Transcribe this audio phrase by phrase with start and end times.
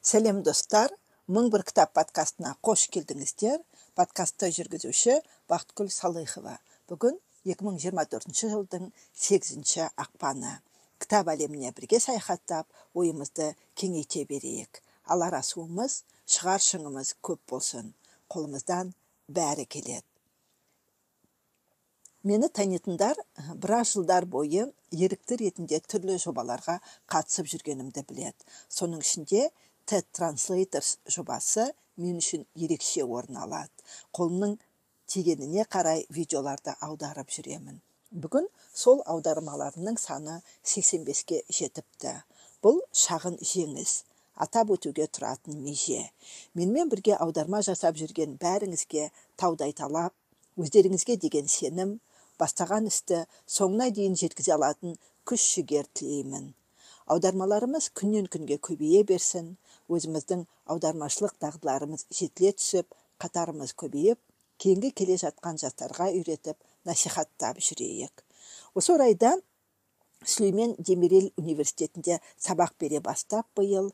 [0.00, 0.92] сәлем достар.
[1.30, 3.60] Мың бір кітап подкастына қош келдіңіздер.
[3.94, 5.18] Подкастты жүргізуші
[5.50, 6.56] бақытгүл салыхова
[6.88, 10.56] бүгін 2024 жылдың 8 ақпаны.
[11.00, 14.80] Кітап әлеміне бірге саяхаттап ойымызды кеңейте берейік.
[15.04, 17.92] Алар асуымыз шығар шыңымыз көп болсын.
[18.32, 18.94] Қолымыздан
[19.28, 20.06] бәрі келеді.
[22.24, 23.16] Мені танитындар
[23.56, 28.44] біраз жылдар бойы ерікті ретінде түрлі жобаларға қатысып жүргенімді біледі.
[28.68, 29.48] Соның ішінде
[29.90, 31.64] TED Translators жобасы
[31.98, 33.72] мен үшін ерекше орын алады.
[34.14, 34.52] Қолымның
[35.10, 37.80] тигеніне қарай видеоларды аударып жүремін.
[38.14, 38.46] Бүгін
[38.82, 40.36] сол аудармаларымның саны
[40.74, 42.12] 85-ке жетіпті.
[42.62, 43.96] Бұл шағын жеңіс
[44.46, 46.04] атап өтуге тұратын меже.
[46.54, 49.10] Менімен бірге аударма жасап жүрген бәріңізге
[49.42, 50.14] таудай талап
[50.62, 51.98] өздеріңізге деген сенім
[52.38, 53.24] бастаған істі
[53.58, 54.94] соңына дейін жеткізе алатын
[55.26, 56.52] күш жігер тілеймін.
[57.10, 59.54] Аудармаларымыз күннен күнге көбейе берсін
[59.90, 64.20] өзіміздің аудармашылық дағдыларымыз жетіле түсіп қатарымыз көбейіп
[64.62, 68.22] кейінгі келе жатқан жастарға үйретіп насихаттап жүрейік.
[68.74, 69.32] Осы орайда
[70.22, 73.90] сүлеймен демирел университетінде сабақ бере бастап биыл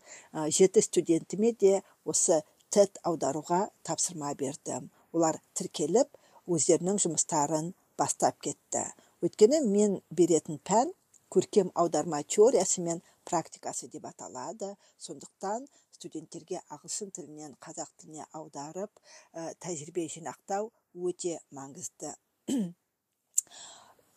[0.59, 2.43] жеті студентіме де осы
[2.75, 6.11] тед аударуға тапсырма бердім олар тіркеліп
[6.47, 8.85] өздерінің жұмыстарын бастап кетті.
[9.25, 10.93] Өйткені мен беретін пән
[11.37, 14.73] көркем аударма теориясы мен практикасы деп аталады.
[14.97, 18.93] Сондықтан студенттерге ағылшын тілінен қазақ тіліне аударып
[19.35, 22.15] ә, тәжірибе жинақтау өте маңызды.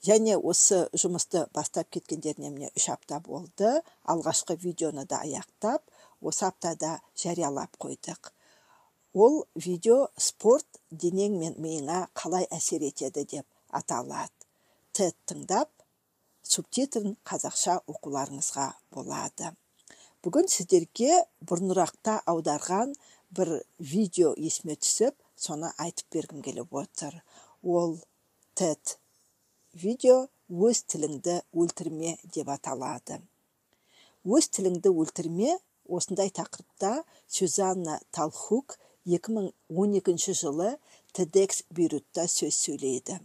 [0.07, 3.81] Және осы жұмысты бастап кеткендеріне міне үш апта болды.
[4.07, 5.83] Алғашқы видеоны да аяқтап
[6.21, 8.31] осы аптада жариялап қойдық.
[9.13, 13.25] Ол видео спорт денең мен миыңа қалай әсер етеді?
[13.25, 14.31] деп аталады.
[14.93, 15.69] Тед тыңдап
[16.49, 19.51] субтитрін қазақша оқуларыңызға болады.
[20.25, 22.95] Бүгін сіздерге бұрынырақта аударған
[23.37, 27.21] бір видео есіме түсіп соны айтып бергім келіп отыр.
[27.63, 27.99] Ол
[28.57, 28.97] тед
[29.73, 33.21] видео өз тіліңді өлтірме деп аталады.
[34.25, 35.55] Өз тіліңді өлтірме
[35.87, 40.73] осындай тақырыпта сюзанна талхук 2012 жылы
[41.13, 43.21] тедекс бейрутта сөз сөйлейді.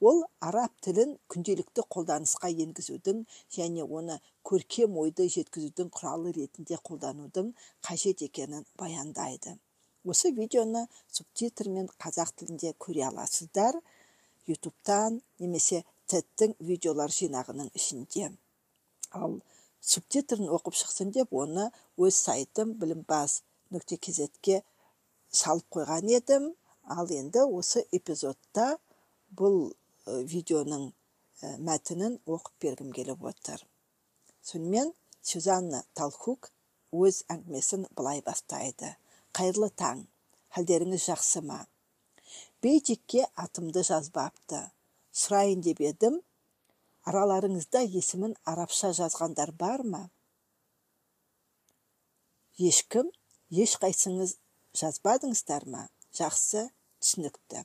[0.00, 3.24] Ол араб тілін күнделікті қолданысқа енгізудің
[3.56, 7.52] және оны көркем ойды жеткізудің құралы ретінде қолданудың
[7.88, 9.58] қажет екенін баяндайды.
[10.04, 13.76] Осы видеоны субтитрмен қазақ тілінде көре аласыздар.
[14.50, 18.32] Ютубтан немесе тедтің видеолар жинағының ішінде.
[19.14, 19.38] Ал
[19.80, 24.62] субтитрін оқып шықсын деп оны өз сайтым білімбаз нүкте kzге
[25.30, 26.50] салып қойған едім.
[26.82, 28.76] Ал енді осы эпизодта
[29.38, 29.72] бұл
[30.06, 30.90] видеоның
[31.66, 33.62] мәтінін оқып бергім келіп отыр.
[34.42, 36.50] Сонымен сюзанна талхук
[36.92, 38.96] өз әңгімесін былай бастайды.
[39.32, 40.04] Қайырлы таң
[40.54, 41.62] халдеріңіз жақсы ма?
[42.62, 44.60] Бейджикке атымды жазбапты.
[45.12, 46.20] Сұрайын деп едім
[47.08, 50.04] араларыңызда есімін арабша жазғандар бар ма?
[52.60, 53.10] Ешкім
[53.50, 54.36] ешқайсыңыз
[54.78, 55.86] жазбадыңыздар ма?
[56.12, 56.68] Жақсы
[57.00, 57.64] түсінікті.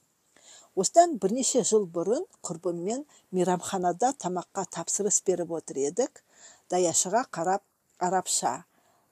[0.81, 3.03] Осыдан бірнеше жыл бұрын құрбыммен
[3.35, 6.23] мейрамханада тамаққа тапсырыс беріп отыр едік.
[6.71, 7.63] Даяшыға қарап
[7.97, 8.53] арабша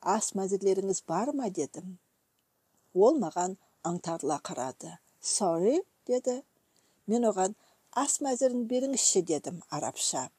[0.01, 1.49] ас мәзірлеріңіз бар ма?
[1.49, 1.97] дедім.
[2.93, 4.97] Ол маған аңтарыла қарады.
[5.21, 6.43] Sorry деді.
[7.07, 7.57] Мен оған
[7.91, 10.29] ас мәзірін беріңізші дедім арабша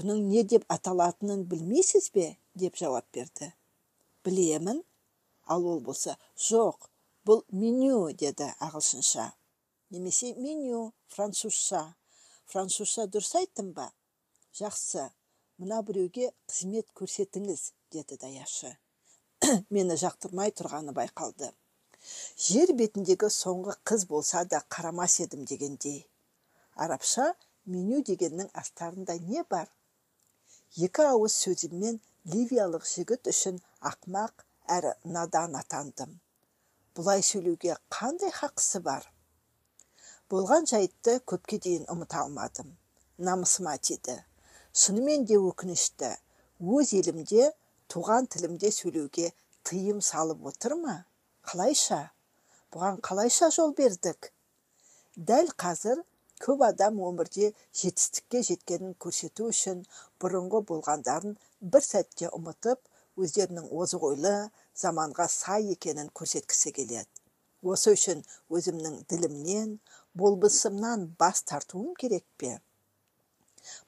[0.00, 2.36] бұның не деп аталатынын білмейсіз бе?
[2.54, 3.52] деп жауап берді.
[4.24, 4.82] Білемін
[5.46, 6.88] ал ол болса жоқ
[7.26, 9.30] бұл меню деді ағылшынша.
[9.90, 11.82] Немесе меню французша.
[12.46, 13.90] Французша дұрыс айттым ба?
[14.58, 15.10] Жақсы.
[15.60, 18.70] Мына біреуге қызмет көрсетіңіз деді даяшы.
[19.74, 21.50] Мені жақтырмай тұрғаны байқалды.
[22.46, 26.06] Жер бетіндегі соңғы қыз болса да қарамас едім дегендей.
[26.74, 27.34] Арабша
[27.66, 29.68] меню дегеннің астарында не бар?
[30.86, 32.00] Екі ауыз сөзіммен
[32.32, 33.60] ливиялық жігіт үшін
[33.92, 34.46] ақмақ
[34.78, 36.20] әрі надан атандым.
[36.94, 39.04] Бұлай сөйлеуге қандай хақысы бар?
[40.30, 42.68] Болған жайтты көпке дейін ұмыта алмадым.
[43.18, 44.14] Намысыма тиді.
[44.72, 46.10] Шынымен де өкінішті.
[46.60, 47.48] Өз елімде
[47.90, 49.32] туған тілімде сөйлеуге
[49.66, 50.94] тыйым салып отыр ма?
[51.50, 51.98] Қалайша?
[52.70, 54.30] Бұған қалайша жол бердік?
[55.16, 56.04] Дәл қазір
[56.44, 57.50] көп адам өмірде
[57.80, 59.82] жетістікке жеткенін көрсету үшін
[60.22, 61.34] бұрынғы болғандарын
[61.74, 62.78] бір сәтте ұмытып
[63.18, 64.36] өздерінің озық ойлы
[64.78, 67.10] заманға сай екенін көрсеткісі келеді.
[67.60, 68.22] Осы үшін
[68.56, 69.72] өзімнің ділімнен
[70.14, 72.58] болбысымнан бас тартуым керек пе?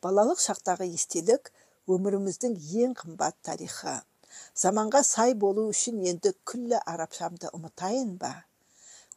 [0.05, 1.51] Балалық шақтағы естелік
[1.91, 3.99] өміріміздің ең қымбат тарихы.
[4.55, 8.33] Заманға сай болу үшін енді күллі арабшамды ұмытайын ба?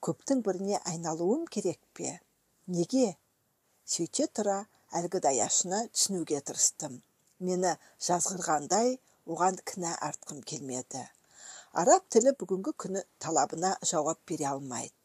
[0.05, 2.19] Көптің біріне айналуым керек пе?
[2.67, 3.15] Неге?
[3.85, 4.57] Сөйте тұра
[4.99, 7.01] әлгі даяшыны түсінуге тырыстым.
[7.39, 7.75] Мені
[8.07, 8.97] жазғырғандай
[9.29, 11.03] оған кінә артқым келмеді.
[11.81, 14.95] Араб тілі бүгінгі күні талабына жауап бере алмайды.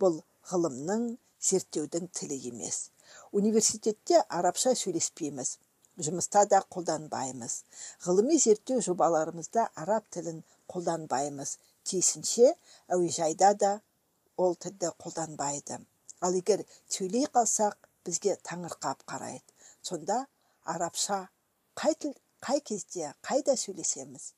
[0.00, 0.20] Бұл
[0.50, 2.90] ғылымның зерттеудің тілі емес.
[3.32, 5.56] Университетте арабша сөйлеспейміз
[6.04, 7.60] жұмыста да қолданбаймыз.
[8.04, 11.56] Ғылыми зерттеу жобаларымызда араб тілін қолданбаймыз.
[11.84, 12.54] Тиісінше
[12.92, 13.72] әуежайда да
[14.36, 15.80] ол тілді қолданбайды.
[16.20, 19.44] Ал егер сөйлей қалсақ бізге таңырқап қарайды.
[19.82, 20.26] Сонда
[20.64, 21.28] арабша
[21.76, 22.14] қай тіл
[22.44, 24.32] қай кезде қайда сөйлесеміз?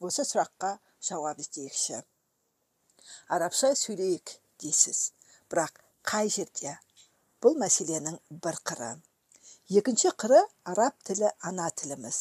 [0.00, 2.02] Осы сұраққа жауап іздейікші.
[3.28, 5.12] Арабша сөйлейік дейсіз.
[5.50, 6.76] Бірақ қай жерде?
[7.42, 8.90] Бұл мәселенің бір қыры.
[9.80, 10.38] Екінші қыры
[10.72, 12.18] араб тілі ана тіліміз.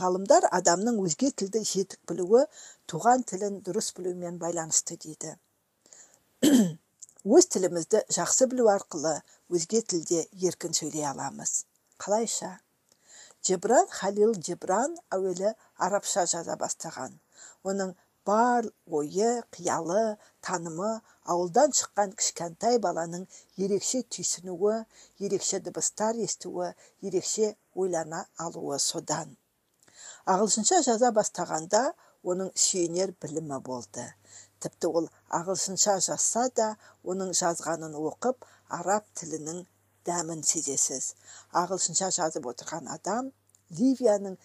[0.00, 2.42] Ғалымдар адамның өзге тілді жетік білуі
[2.90, 5.32] туған тілін дұрыс білумен байланысты дейді.
[6.44, 9.14] Өз тілімізді жақсы білу арқылы
[9.48, 11.64] өзге тілде еркін сөйлей аламыз.
[11.96, 12.58] Қалайша?
[13.48, 15.54] Жебран халил жебран әуелі
[15.86, 17.16] арабша жаза бастаған.
[17.64, 17.96] Оның
[18.28, 20.98] бар ойы қиялы танымы
[21.32, 23.24] ауылдан шыққан кішкентай баланың
[23.66, 24.76] ерекше түйсінуі
[25.26, 26.70] ерекше дыбыстар естуі
[27.08, 27.54] ерекше
[27.84, 29.36] ойлана алуы содан.
[30.34, 31.84] Ағылшынша жаза бастағанда
[32.32, 34.04] оның сүйенер білімі болды.
[34.64, 36.68] Тіпті ол ағылшынша жазса да
[37.14, 38.46] оның жазғанын оқып
[38.78, 39.64] араб тілінің
[40.08, 41.14] дәмін сезесіз.
[41.62, 43.32] Ағылшынша жазып отырған адам
[43.78, 44.36] ливияның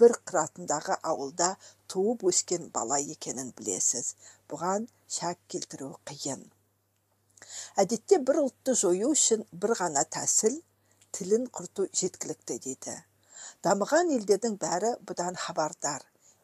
[0.00, 1.50] бір қыратындағы ауылда
[1.94, 4.14] туып өскен бала екенін білесіз.
[4.50, 4.86] Бұған
[5.16, 6.40] шәк келтіру қиын.
[7.82, 10.56] Әдетте бір ұлтты жою үшін бір ғана тәсіл
[11.14, 12.94] тілін құрту жеткілікті дейді.
[13.66, 16.02] Дамыған елдердің бәрі бұдан хабардар.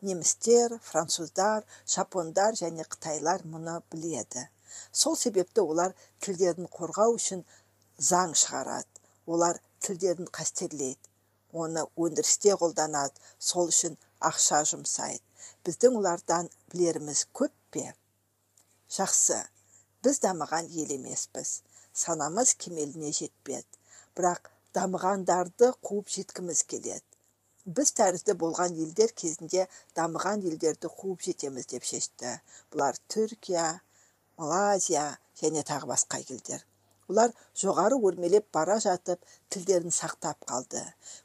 [0.09, 4.47] Немістер француздар жапондар және қытайлар мұны біледі.
[4.93, 5.97] Сол себепті олар
[6.27, 7.43] тілдерін қорғау үшін
[8.11, 9.03] заң шығарады.
[9.27, 11.11] Олар тілдерін қастерлейді.
[11.53, 13.19] Оны өндірісте қолданады.
[13.51, 13.99] Сол үшін
[14.31, 15.25] ақша жұмсайды.
[15.67, 17.85] Біздің олардан білеріміз көп пе?
[18.91, 19.39] Жақсы
[20.05, 21.61] біз дамыған ел емеспіз.
[21.93, 23.67] Санамыз кемеліне жетпеді.
[24.17, 27.05] Бірақ дамығандарды қуып жеткіміз келеді.
[27.67, 29.67] Біз тәрізді болған елдер кезінде
[29.99, 32.39] дамыған елдерді қуып жетеміз деп шешті.
[32.73, 33.67] Бұлар түркия
[34.41, 35.07] малайзия
[35.43, 36.65] және тағы басқа елдер.
[37.11, 37.33] Олар
[37.63, 40.83] жоғары өрмелеп бара жатып тілдерін сақтап қалды.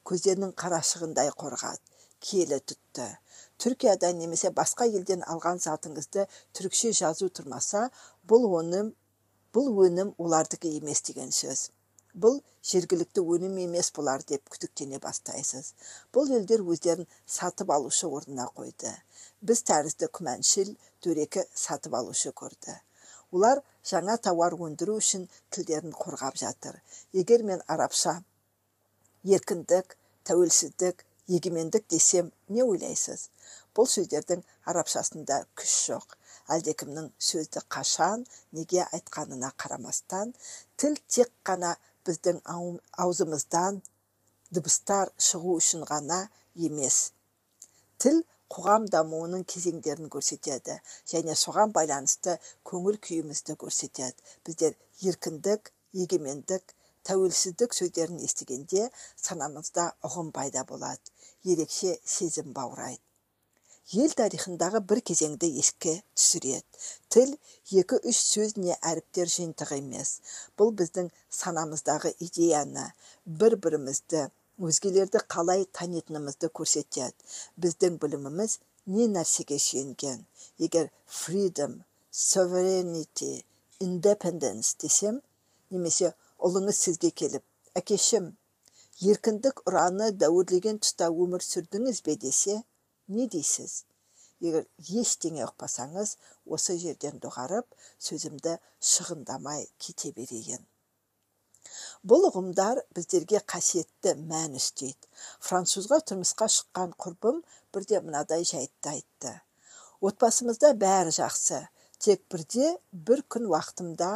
[0.09, 1.95] Көздерінің қарашығындай қорғады
[2.25, 3.07] киелі тұтты.
[3.63, 7.87] Түркиядан немесе басқа елден алған затыңызды түрікше жазу тұрмаса
[8.31, 8.91] бұл өнім
[9.55, 11.69] бұл өнім олардікі емес деген сөз
[12.23, 12.37] бұл
[12.71, 15.73] жергілікті өнім емес бұлар деп күдіктене бастайсыз
[16.15, 17.07] бұл елдер өздерін
[17.37, 18.91] сатып алушы орнына қойды
[19.49, 20.75] біз тәрізді күмәншіл
[21.07, 22.77] дөрекі сатып алушы көрді
[23.35, 23.61] олар
[23.91, 26.79] жаңа тауар өндіру үшін тілдерін қорғап жатыр
[27.23, 28.15] егер мен арабша
[29.37, 29.97] еркіндік
[30.29, 33.29] тәуелсіздік егемендік десем не ойлайсыз?
[33.75, 36.15] Бұл сөздердің арабшасында күш жоқ.
[36.55, 38.25] Әлдекімнің сөзді қашан
[38.57, 40.35] неге айтқанына қарамастан
[40.77, 41.73] тіл тек қана
[42.05, 42.41] біздің
[43.01, 43.81] аузымыздан
[44.53, 46.21] дыбыстар шығу үшін ғана
[46.55, 47.11] емес.
[47.97, 48.21] Тіл
[48.53, 50.77] қоғам дамуының кезеңдерін көрсетеді
[51.11, 52.37] және соған байланысты
[52.69, 54.21] көңіл күйімізді көрсетеді.
[54.45, 55.71] Біздер еркіндік
[56.03, 56.75] егемендік
[57.07, 58.89] тәуелсіздік сөздерін естігенде
[59.27, 61.13] санамызда ұғым пайда болады
[61.55, 63.05] ерекше сезім баурайды
[63.93, 66.79] ел тарихындағы бір кезеңді еске түсіреді
[67.13, 67.33] тіл
[67.81, 70.21] екі үш сөз не әріптер жиынтығы емес.
[70.57, 72.87] Бұл біздің санамыздағы идеяны
[73.41, 74.23] бір бірімізді
[74.57, 77.13] өзгелерді қалай танитынымызды көрсетеді.
[77.61, 78.57] Біздің біліміміз
[78.89, 80.25] не нәрсеге сүйенген?
[80.57, 83.43] Егер freedom sovereignty
[83.79, 85.21] independence десем
[85.69, 88.25] немесе ұлыңыз сізге келіп әкешім
[89.11, 92.15] еркіндік ұраны дәуірлеген тұста өмір сүрдіңіз бе?
[92.21, 92.61] десе
[93.07, 93.83] не дейсіз?
[94.45, 94.67] Егер
[95.01, 96.15] ештеңе ұқпасаңыз
[96.57, 97.67] осы жерден доғарып
[98.07, 98.55] сөзімді
[98.91, 100.61] шығындамай кете берейін.
[102.05, 105.09] Бұл ұғымдар біздерге қасиетті мән үстейді.
[105.47, 107.41] Французға тұрмысқа шыққан құрбым
[107.73, 109.33] бірде мынадай жайтты айтты.
[110.05, 111.63] Отбасымызда бәрі жақсы.
[111.97, 112.75] Тек бірде
[113.09, 114.11] бір күн уақытымда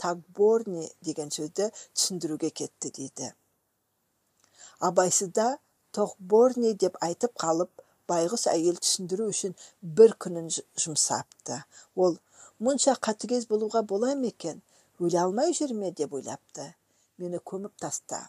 [0.00, 3.32] тагборни деген сөзді түсіндіруге кетті дейді.
[4.78, 5.58] Абайсызда
[5.96, 11.62] тоқборни деп айтып қалып байғұс әйел түсіндіру үшін бір күнін жұмсапты.
[11.94, 12.18] Ол
[12.62, 14.62] мұнша қатыгез болуға бола ма екен?
[14.98, 15.92] Өле алмай жүр ме?
[15.92, 16.72] деп ойлапты.
[17.18, 18.28] Мені көміп таста.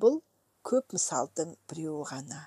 [0.00, 0.20] Бұл
[0.64, 2.40] көп мысалдың біреуі ғана.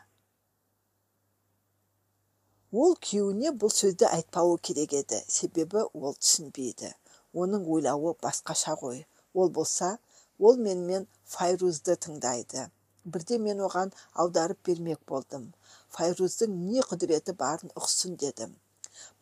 [2.72, 5.22] Ол күйеуіне бұл сөзді айтпауы керек еді.
[5.28, 6.94] Себебі ол түсінбейді.
[7.34, 9.06] Оның ойлауы басқаша ғой.
[9.34, 9.98] Ол болса
[10.40, 12.70] ол менімен файрузды тыңдайды.
[13.06, 15.52] Бірде мен оған аударып бермек болдым.
[15.96, 18.56] Файруздың не құдіреті барын ұқсын дедім.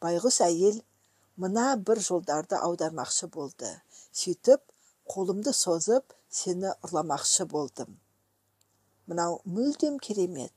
[0.01, 0.81] Байғұс әйел
[1.37, 3.69] мына бір жолдарды аудармақшы болды.
[4.11, 4.63] Сөйтіп
[5.13, 7.99] қолымды созып сені ұрламақшы болдым.
[9.05, 10.53] Мынау мүлдем керемет.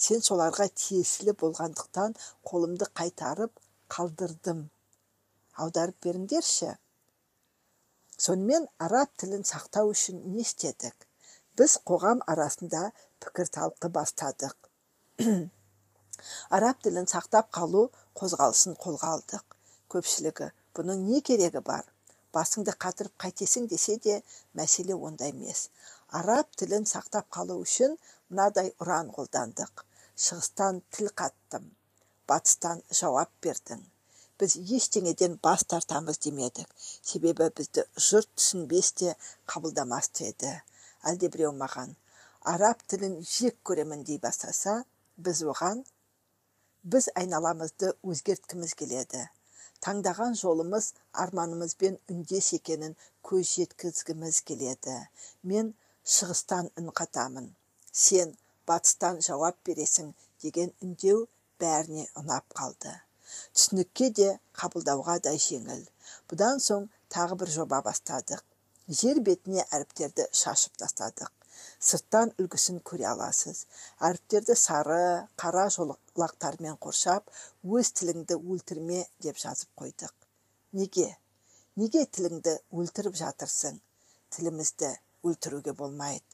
[0.00, 2.14] Сен соларға тиесілі болғандықтан
[2.48, 3.60] қолымды қайтарып
[3.92, 4.70] қалдырдым.
[5.60, 6.78] Аударып беріңдерші.
[8.24, 11.06] Сонымен араб тілін сақтау үшін не істедік?
[11.56, 12.82] Біз қоғам арасында
[13.24, 14.56] пікір талқы бастадық.
[16.56, 17.86] Араб тілін сақтап қалу
[18.20, 19.56] қозғалысын қолға алдық.
[19.94, 21.86] Көпшілігі бұның не керегі бар?
[22.36, 24.18] Басыңды қатырып қайтесің десе де
[24.60, 25.68] мәселе онда емес.
[26.20, 27.96] Араб тілін сақтап қалу үшін
[28.28, 29.86] мынадай ұран қолдандық.
[30.26, 31.72] Шығыстан тіл қаттым
[32.28, 33.80] батыстан жауап бердің
[34.40, 36.68] біз ештеңеден бас тартамыз демедік.
[36.80, 39.16] Себебі бізді жұрт түсінбес те
[39.52, 40.54] қабылдамас еді
[41.10, 41.96] әлдебіреу маған
[42.52, 44.74] араб тілін жек көремін дей бастаса
[45.26, 45.82] біз оған
[46.92, 49.26] біз айналамызды өзгерткіміз келеді.
[49.84, 50.90] Таңдаған жолымыз
[51.24, 54.96] арманымызбен үндес екенін көз жеткізгіміз келеді.
[55.42, 55.72] Мен
[56.16, 57.52] шығыстан үн қатамын.
[57.92, 58.36] Сен
[58.68, 60.12] батыстан жауап бересің
[60.44, 61.26] деген үндеу
[61.60, 62.92] бәріне ұнап қалды.
[63.56, 64.28] Түсінікке де
[64.60, 65.82] қабылдауға да жеңіл.
[66.30, 68.42] Бұдан соң тағы бір жоба бастадық.
[69.00, 71.30] Жер бетіне әріптерді шашып тастадық.
[71.88, 73.64] Сырттан үлгісін көре аласыз.
[74.08, 75.02] Әріптерді сары
[75.42, 77.30] қара жолақтармен қоршап
[77.78, 80.14] өз тіліңді өлтірме деп жазып қойдық.
[80.80, 81.08] Неге?
[81.80, 83.78] Неге тіліңді өлтіріп жатырсың?
[84.34, 84.90] Тілімізді
[85.26, 86.24] өлтіруге болмайды.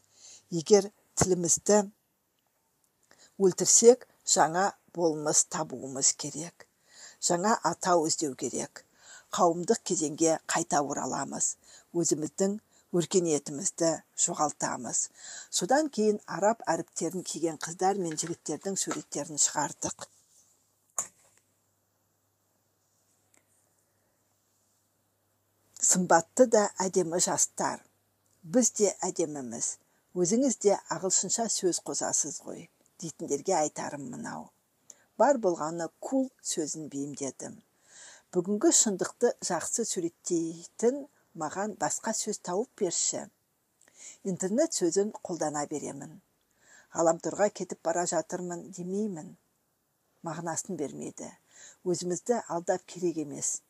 [0.51, 1.83] Егер тілімізді
[3.43, 6.66] өлтірсек жаңа болмыс табуымыз керек.
[7.27, 8.83] Жаңа атау іздеу керек.
[9.37, 11.57] Қауымдық кезеңге қайта ораламыз.
[12.01, 12.59] Өзіміздің
[12.97, 13.91] өркениетімізді
[14.25, 15.01] жоғалтамыз.
[15.51, 20.07] Содан кейін араб әріптерін киген қыздар мен жігіттердің суреттерін шығардық.
[25.91, 27.83] Сымбатты да әдемі жастар.
[28.43, 29.77] Біз де әдеміміз.
[30.17, 32.69] Өзіңіз де ағылшынша сөз қосасыз ғой
[33.03, 34.51] дейтіндерге айтарым мынау.
[35.21, 37.57] Бар болғаны кул сөзін бейімдедім.
[38.35, 41.03] Бүгінгі шындықты жақсы суреттейтін
[41.43, 43.23] маған басқа сөз тауып берші.
[44.33, 46.19] Интернет сөзін қолдана беремін.
[46.97, 49.31] Ғаламторға кетіп бара жатырмын демеймін.
[50.27, 51.31] Мағынасын бермейді.
[51.85, 53.61] Өзімізді алдап керек емес.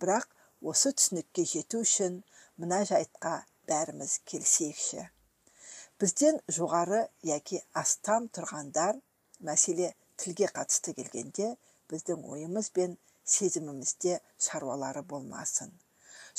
[0.00, 0.32] Бірақ
[0.72, 2.22] осы түсінікке жету үшін
[2.58, 3.36] мына жайтқа
[3.70, 5.08] бәріміз келісейікші
[6.02, 8.98] бізден жоғары яки астам тұрғандар
[9.48, 9.88] мәселе
[10.22, 11.52] тілге қатысты келгенде
[11.92, 12.96] біздің ойымыз бен
[13.34, 15.70] сезімімізде шаруалары болмасын.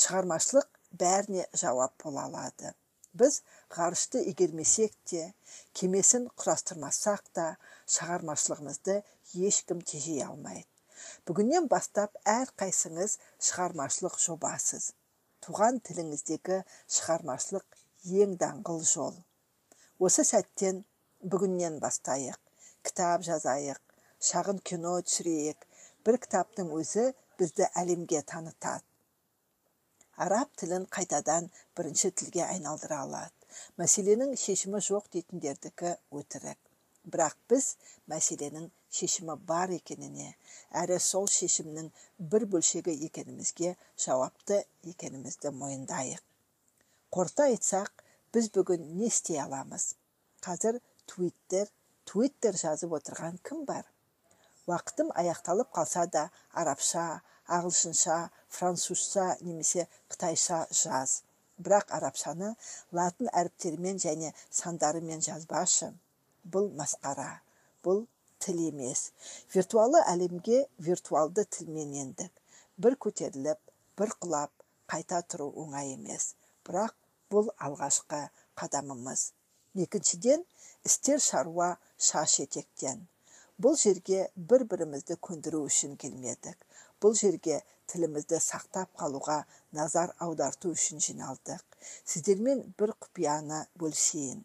[0.03, 2.74] Шығармашылық бәріне жауап бола алады.
[3.19, 3.41] Біз
[3.74, 5.24] ғарышты игермесек те
[5.79, 7.45] кемесін құрастырмасақ та
[7.95, 9.00] шығармашылығымызды
[9.50, 10.67] ешкім тежей алмайды.
[11.25, 13.17] Бүгіннен бастап әрқайсыңыз
[13.50, 14.91] шығармашылық жобасыз.
[15.45, 16.59] Туған тіліңіздегі
[16.98, 17.79] шығармашылық
[18.24, 19.15] ең даңғыл жол.
[20.00, 20.83] Осы сәттен
[21.33, 22.39] бүгіннен бастайық.
[22.88, 23.81] Кітап жазайық
[24.27, 25.65] шағын кино түсірейік.
[26.05, 27.05] Бір кітаптың өзі
[27.39, 28.83] бізді әлемге танытады.
[30.25, 31.48] Араб тілін қайтадан
[31.79, 33.31] бірінші тілге айналдыра алады.
[33.81, 36.59] Мәселенің шешімі жоқ дейтіндердікі өтірік.
[37.07, 37.69] Бірақ біз
[38.12, 38.67] мәселенің
[39.00, 40.27] шешімі бар екеніне
[40.83, 41.88] әрі сол шешімнің
[42.33, 43.74] бір бөлшегі екенімізге
[44.05, 44.59] жауапты
[44.91, 46.21] екенімізді мойындайық.
[47.15, 48.03] Қорыта айтсақ
[48.36, 49.93] біз бүгін не істей аламыз?
[50.43, 51.71] Қазір твиттер
[52.10, 53.86] твиттер жазып отырған кім бар?
[54.70, 56.24] Уақытым аяқталып қалса да
[56.62, 57.04] арабша
[57.58, 58.18] ағылшынша
[58.58, 61.22] французша немесе қытайша жаз.
[61.60, 62.54] Бірақ арабшаны
[62.98, 65.92] латын әріптерімен және сандарымен жазбашы.
[66.54, 67.30] Бұл масқара
[67.84, 68.06] бұл
[68.44, 69.10] тіл емес.
[69.54, 72.32] Виртуалы әлемге виртуалды тілмен ендік.
[72.78, 73.60] Бір көтеріліп
[74.00, 74.54] бір құлап
[74.92, 76.34] қайта тұру оңай емес.
[76.66, 76.96] Бірақ
[77.34, 78.22] бұл алғашқы
[78.62, 79.32] қадамымыз.
[79.75, 80.46] Екіншіден
[80.89, 81.69] істер шаруа
[82.10, 83.05] шаш етектен.
[83.63, 86.58] Бұл жерге бір бірімізді көндіру үшін келмедік.
[87.01, 87.60] Бұл жерге
[87.91, 89.38] тілімізді сақтап қалуға
[89.79, 91.63] назар аударту үшін жиналдық.
[92.13, 94.41] Сіздермен бір құпияны бөлісейін.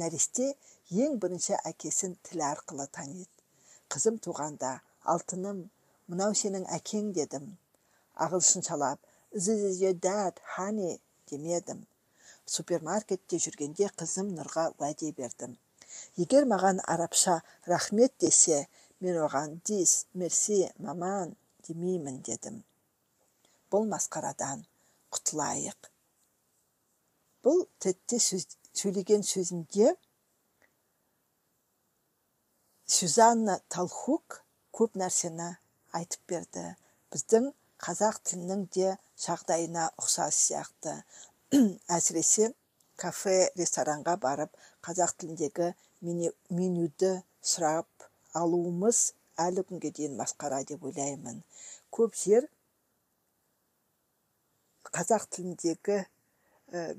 [0.00, 0.50] Нәресте
[1.04, 3.34] ең бірінші әкесін тіл арқылы таниды
[3.94, 4.68] қызым туғанда
[5.12, 5.58] алтыным
[6.12, 7.44] мынау сенің әкең дедім.
[8.24, 8.98] Ағылшыншалап
[10.06, 10.98] dad honey
[11.30, 11.84] демедім.
[12.54, 15.56] Супермаркетте жүргенде қызым нұрға уәде бердім.
[16.16, 18.66] Егер маған арабша рахмет десе
[19.00, 21.34] мен оған дис мерси маман
[21.66, 22.62] демеймін дедім.
[23.70, 24.64] Бұл масқарадан
[25.14, 25.90] құтылайық.
[27.44, 29.94] Бұл тетте сөйлеген сөзінде
[32.86, 34.40] сюзанна талхук
[34.74, 35.50] көп нәрсені
[35.98, 36.64] айтып берді.
[37.12, 37.50] Біздің
[37.84, 38.94] қазақ тілінің де
[39.26, 40.94] жағдайына ұқсас сияқты.
[41.96, 42.52] Әсіресе
[43.00, 44.54] кафе ресторанға барып
[44.86, 45.72] қазақ тіліндегі
[46.04, 48.08] менюді сұрап
[48.40, 49.04] алуымыз
[49.40, 51.40] әлі күнге дейін масқара деп ойлаймын.
[51.94, 52.48] Көп жер
[54.94, 56.02] қазақ тіліндегі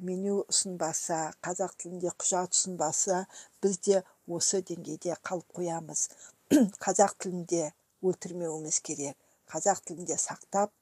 [0.08, 3.26] меню ұсынбаса қазақ тілінде құжат ұсынбаса
[3.64, 6.08] біз де осы деңгейде қалып қоямыз.
[6.86, 7.72] Қазақ тілінде
[8.06, 9.18] өлтірмеуіміз керек.
[9.52, 10.74] Қазақ тілінде сақтап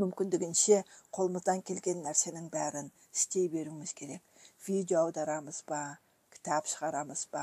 [0.00, 0.82] мүмкіндігінше
[1.14, 4.22] қолымыздан келген нәрсенің бәрін істей беруіміз керек.
[4.66, 5.98] Видео аударамыз ба?
[6.44, 7.42] Кітап шығарамыз ба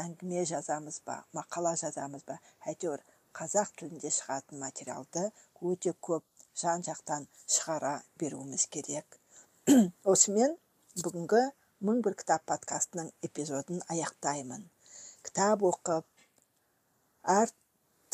[0.00, 2.38] әңгіме жазамыз ба мақала жазамыз ба?
[2.70, 3.02] Әйтеуір
[3.36, 5.24] қазақ тілінде шығатын материалды
[5.70, 6.24] өте көп
[6.62, 7.26] жан жақтан
[7.56, 7.90] шығара
[8.22, 9.18] беруіміз керек.
[10.14, 10.56] Осымен
[11.02, 11.42] бүгінгі
[11.90, 14.64] мың бір кітап подкастының эпизодын аяқтаймын.
[15.28, 16.08] Кітап оқып
[17.36, 17.52] әр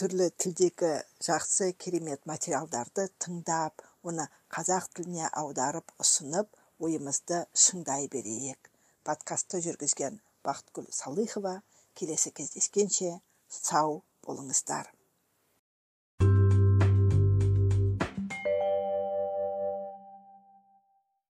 [0.03, 0.93] түрлі тілдегі
[1.31, 4.27] жақсы керемет материалдарды тыңдап оны
[4.59, 6.51] қазақ тіліне аударып ұсынып
[6.83, 8.73] ойымызды шыңдай берейік.
[9.05, 11.55] Подкастты жүргізген бақытгүл салыхова
[11.99, 13.15] келесі кездескенше
[13.49, 14.91] сау болыңыздар.